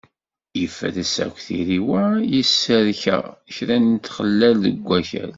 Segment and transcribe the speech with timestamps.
[0.63, 2.03] Ifres akk tiriwa,
[2.33, 3.17] yesserka
[3.55, 5.29] kra n txellal deg wakal.